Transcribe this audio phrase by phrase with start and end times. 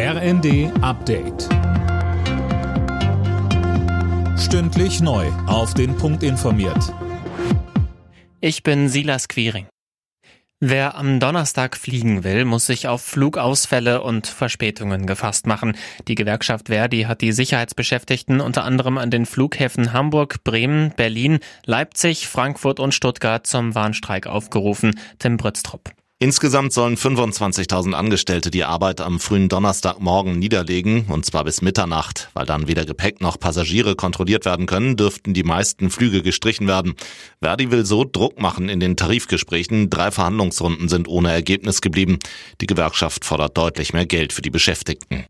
[0.00, 1.48] RND Update.
[4.38, 5.26] Stündlich neu.
[5.48, 6.94] Auf den Punkt informiert.
[8.40, 9.66] Ich bin Silas Quiring.
[10.60, 15.76] Wer am Donnerstag fliegen will, muss sich auf Flugausfälle und Verspätungen gefasst machen.
[16.06, 22.28] Die Gewerkschaft Verdi hat die Sicherheitsbeschäftigten unter anderem an den Flughäfen Hamburg, Bremen, Berlin, Leipzig,
[22.28, 24.94] Frankfurt und Stuttgart zum Warnstreik aufgerufen.
[25.18, 25.90] Tim Brütztrup.
[26.20, 32.30] Insgesamt sollen 25.000 Angestellte die Arbeit am frühen Donnerstagmorgen niederlegen, und zwar bis Mitternacht.
[32.34, 36.94] Weil dann weder Gepäck noch Passagiere kontrolliert werden können, dürften die meisten Flüge gestrichen werden.
[37.40, 39.90] Verdi will so Druck machen in den Tarifgesprächen.
[39.90, 42.18] Drei Verhandlungsrunden sind ohne Ergebnis geblieben.
[42.60, 45.24] Die Gewerkschaft fordert deutlich mehr Geld für die Beschäftigten.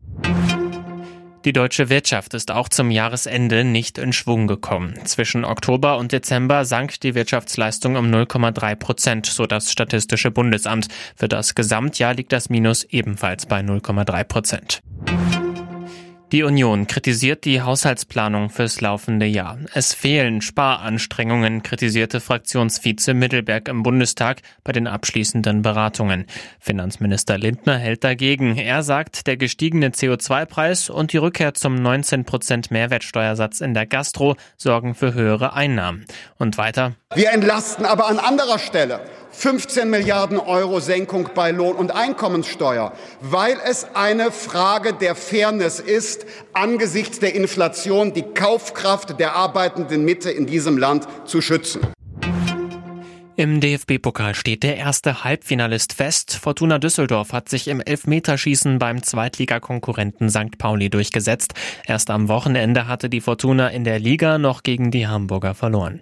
[1.45, 4.93] Die deutsche Wirtschaft ist auch zum Jahresende nicht in Schwung gekommen.
[5.05, 10.89] Zwischen Oktober und Dezember sank die Wirtschaftsleistung um 0,3 Prozent, so das Statistische Bundesamt.
[11.15, 14.81] Für das Gesamtjahr liegt das Minus ebenfalls bei 0,3 Prozent.
[16.31, 19.57] Die Union kritisiert die Haushaltsplanung fürs laufende Jahr.
[19.73, 26.27] Es fehlen Sparanstrengungen, kritisierte Fraktionsvize Mittelberg im Bundestag bei den abschließenden Beratungen.
[26.59, 28.57] Finanzminister Lindner hält dagegen.
[28.57, 34.35] Er sagt, der gestiegene CO2-Preis und die Rückkehr zum 19 Prozent Mehrwertsteuersatz in der Gastro
[34.55, 36.05] sorgen für höhere Einnahmen.
[36.37, 36.93] Und weiter.
[37.15, 39.01] Wir entlasten aber an anderer Stelle.
[39.31, 46.25] 15 Milliarden Euro Senkung bei Lohn- und Einkommenssteuer, weil es eine Frage der Fairness ist,
[46.53, 51.81] angesichts der Inflation die Kaufkraft der arbeitenden Mitte in diesem Land zu schützen.
[53.39, 56.35] Im DFB-Pokal steht der erste Halbfinalist fest.
[56.35, 60.57] Fortuna Düsseldorf hat sich im Elfmeterschießen beim Zweitligakonkurrenten St.
[60.57, 61.53] Pauli durchgesetzt.
[61.87, 66.01] Erst am Wochenende hatte die Fortuna in der Liga noch gegen die Hamburger verloren.